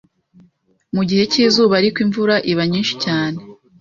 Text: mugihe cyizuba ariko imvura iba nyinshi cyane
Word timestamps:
mugihe 0.95 1.23
cyizuba 1.31 1.73
ariko 1.79 1.97
imvura 2.05 2.35
iba 2.51 2.63
nyinshi 2.71 2.93
cyane 3.03 3.39